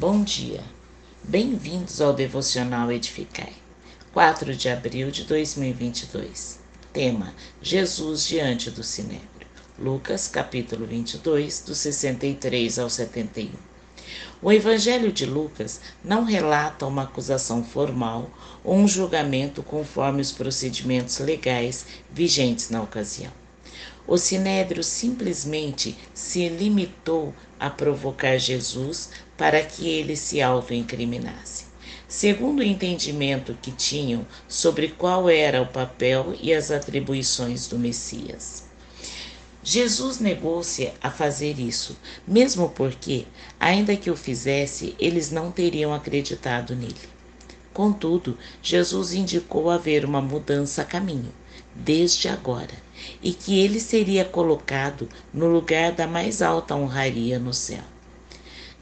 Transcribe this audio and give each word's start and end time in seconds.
Bom 0.00 0.24
dia, 0.24 0.64
bem-vindos 1.22 2.00
ao 2.00 2.14
Devocional 2.14 2.90
Edificai, 2.90 3.52
4 4.14 4.56
de 4.56 4.70
abril 4.70 5.10
de 5.10 5.24
2022. 5.24 6.58
Tema: 6.90 7.34
Jesus 7.60 8.26
diante 8.26 8.70
do 8.70 8.82
Sinédrio. 8.82 9.46
Lucas, 9.78 10.26
capítulo 10.26 10.86
22, 10.86 11.60
do 11.60 11.74
63 11.74 12.78
ao 12.78 12.88
71. 12.88 13.50
O 14.40 14.50
Evangelho 14.50 15.12
de 15.12 15.26
Lucas 15.26 15.82
não 16.02 16.24
relata 16.24 16.86
uma 16.86 17.02
acusação 17.02 17.62
formal 17.62 18.30
ou 18.64 18.76
um 18.76 18.88
julgamento 18.88 19.62
conforme 19.62 20.22
os 20.22 20.32
procedimentos 20.32 21.18
legais 21.18 21.84
vigentes 22.10 22.70
na 22.70 22.80
ocasião. 22.80 23.39
O 24.10 24.18
sinédrio 24.18 24.82
simplesmente 24.82 25.96
se 26.12 26.48
limitou 26.48 27.32
a 27.60 27.70
provocar 27.70 28.38
Jesus 28.38 29.10
para 29.36 29.62
que 29.62 29.88
ele 29.88 30.16
se 30.16 30.42
autoincriminasse. 30.42 31.66
Segundo 32.08 32.58
o 32.58 32.64
entendimento 32.64 33.56
que 33.62 33.70
tinham 33.70 34.26
sobre 34.48 34.88
qual 34.88 35.30
era 35.30 35.62
o 35.62 35.66
papel 35.68 36.34
e 36.42 36.52
as 36.52 36.72
atribuições 36.72 37.68
do 37.68 37.78
Messias. 37.78 38.64
Jesus 39.62 40.18
negou-se 40.18 40.92
a 41.00 41.08
fazer 41.08 41.60
isso, 41.60 41.96
mesmo 42.26 42.68
porque, 42.70 43.26
ainda 43.60 43.94
que 43.94 44.10
o 44.10 44.16
fizesse, 44.16 44.92
eles 44.98 45.30
não 45.30 45.52
teriam 45.52 45.94
acreditado 45.94 46.74
nele. 46.74 47.19
Contudo, 47.72 48.36
Jesus 48.62 49.12
indicou 49.12 49.70
haver 49.70 50.04
uma 50.04 50.20
mudança 50.20 50.82
a 50.82 50.84
caminho, 50.84 51.32
desde 51.74 52.28
agora, 52.28 52.74
e 53.22 53.32
que 53.32 53.58
ele 53.60 53.78
seria 53.78 54.24
colocado 54.24 55.08
no 55.32 55.46
lugar 55.46 55.92
da 55.92 56.06
mais 56.06 56.42
alta 56.42 56.74
honraria 56.74 57.38
no 57.38 57.54
céu. 57.54 57.84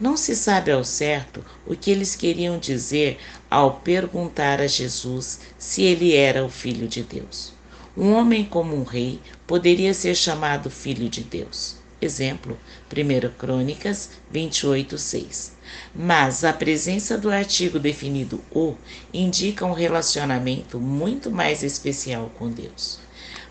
Não 0.01 0.17
se 0.17 0.37
sabe 0.37 0.71
ao 0.71 0.85
certo 0.85 1.45
o 1.67 1.75
que 1.75 1.91
eles 1.91 2.15
queriam 2.15 2.57
dizer 2.57 3.19
ao 3.51 3.81
perguntar 3.81 4.61
a 4.61 4.67
Jesus 4.67 5.41
se 5.59 5.83
ele 5.83 6.15
era 6.15 6.45
o 6.45 6.49
Filho 6.49 6.87
de 6.87 7.03
Deus. 7.03 7.53
Um 7.97 8.13
homem 8.13 8.45
como 8.45 8.77
um 8.77 8.85
rei 8.85 9.21
poderia 9.45 9.93
ser 9.93 10.15
chamado 10.15 10.71
Filho 10.71 11.09
de 11.09 11.23
Deus. 11.23 11.77
Exemplo, 12.01 12.57
1 12.93 13.37
Crônicas 13.37 14.11
28, 14.31 14.97
6. 14.97 15.57
Mas 15.93 16.45
a 16.45 16.53
presença 16.53 17.19
do 17.19 17.29
artigo 17.29 17.81
definido 17.81 18.41
o 18.53 18.77
indica 19.13 19.67
um 19.67 19.73
relacionamento 19.73 20.79
muito 20.79 21.29
mais 21.29 21.65
especial 21.65 22.31
com 22.39 22.49
Deus. 22.49 23.01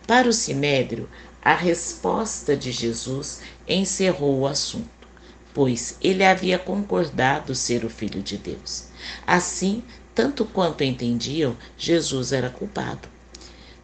Para 0.07 0.29
o 0.29 0.33
Sinédrio, 0.33 1.09
a 1.41 1.53
resposta 1.53 2.55
de 2.55 2.71
Jesus 2.71 3.41
encerrou 3.67 4.39
o 4.39 4.47
assunto, 4.47 5.07
pois 5.53 5.97
ele 6.01 6.23
havia 6.23 6.57
concordado 6.57 7.53
ser 7.53 7.83
o 7.83 7.89
Filho 7.89 8.21
de 8.21 8.37
Deus. 8.37 8.85
Assim, 9.25 9.83
tanto 10.15 10.45
quanto 10.45 10.85
entendiam, 10.85 11.57
Jesus 11.77 12.31
era 12.31 12.49
culpado. 12.49 13.16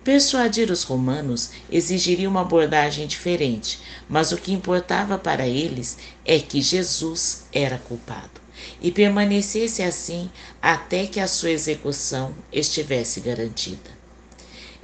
Persuadir 0.03 0.69
os 0.69 0.83
romanos 0.83 1.51
exigiria 1.71 2.27
uma 2.27 2.41
abordagem 2.41 3.07
diferente, 3.07 3.79
mas 4.09 4.33
o 4.33 4.37
que 4.37 4.51
importava 4.51 5.17
para 5.17 5.47
eles 5.47 5.97
é 6.25 6.39
que 6.39 6.61
Jesus 6.61 7.45
era 7.53 7.77
culpado 7.77 8.43
e 8.81 8.91
permanecesse 8.91 9.81
assim 9.81 10.29
até 10.61 11.07
que 11.07 11.21
a 11.21 11.27
sua 11.27 11.51
execução 11.51 12.35
estivesse 12.51 13.21
garantida. 13.21 14.03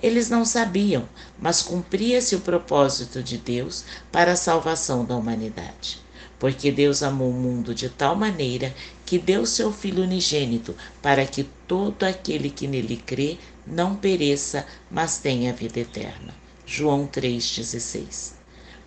Eles 0.01 0.29
não 0.29 0.45
sabiam, 0.45 1.07
mas 1.37 1.61
cumpria-se 1.61 2.33
o 2.35 2.39
propósito 2.39 3.21
de 3.21 3.37
Deus 3.37 3.83
para 4.09 4.31
a 4.31 4.37
salvação 4.37 5.03
da 5.03 5.17
humanidade. 5.17 5.99
Porque 6.39 6.71
Deus 6.71 7.03
amou 7.03 7.31
o 7.31 7.33
mundo 7.33 7.75
de 7.75 7.89
tal 7.89 8.15
maneira 8.15 8.73
que 9.05 9.19
deu 9.19 9.45
seu 9.45 9.73
Filho 9.73 10.03
unigênito 10.03 10.73
para 11.01 11.25
que 11.25 11.43
todo 11.67 12.03
aquele 12.03 12.49
que 12.49 12.65
nele 12.65 12.95
crê 12.95 13.37
não 13.69 13.95
pereça, 13.95 14.65
mas 14.89 15.19
tenha 15.19 15.53
vida 15.53 15.79
eterna. 15.79 16.33
João 16.65 17.07
3,16. 17.07 18.33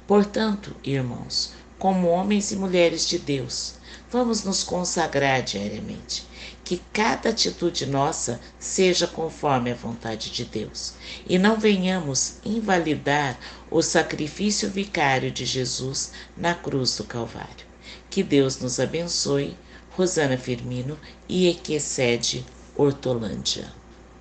Portanto, 0.06 0.74
irmãos, 0.84 1.52
como 1.78 2.08
homens 2.08 2.52
e 2.52 2.56
mulheres 2.56 3.08
de 3.08 3.18
Deus, 3.18 3.74
vamos 4.10 4.44
nos 4.44 4.62
consagrar 4.62 5.42
diariamente. 5.42 6.26
Que 6.64 6.80
cada 6.92 7.30
atitude 7.30 7.86
nossa 7.86 8.40
seja 8.58 9.06
conforme 9.06 9.72
a 9.72 9.74
vontade 9.74 10.30
de 10.30 10.44
Deus 10.44 10.94
e 11.28 11.38
não 11.38 11.58
venhamos 11.58 12.36
invalidar 12.44 13.38
o 13.70 13.82
sacrifício 13.82 14.70
vicário 14.70 15.30
de 15.30 15.44
Jesus 15.44 16.12
na 16.36 16.54
cruz 16.54 16.96
do 16.96 17.04
Calvário. 17.04 17.66
Que 18.08 18.22
Deus 18.22 18.58
nos 18.58 18.78
abençoe. 18.78 19.56
Rosana 19.90 20.38
Firmino 20.38 20.98
e 21.28 21.48
Equecede 21.48 22.46
Hortolândia. 22.74 23.81